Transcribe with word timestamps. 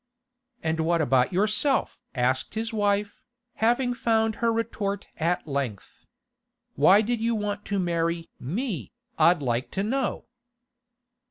'And 0.63 0.79
what 0.79 0.99
about 0.99 1.31
yourself?' 1.31 1.99
asked 2.15 2.55
his 2.55 2.73
wife, 2.73 3.21
having 3.57 3.93
found 3.93 4.37
her 4.41 4.51
retort 4.51 5.05
at 5.17 5.45
length. 5.47 6.07
'Why 6.73 7.03
did 7.03 7.21
you 7.21 7.35
want 7.35 7.65
to 7.65 7.77
marry 7.77 8.27
me, 8.39 8.93
I'd 9.19 9.43
like 9.43 9.69
to 9.77 9.83
know? 9.83 10.25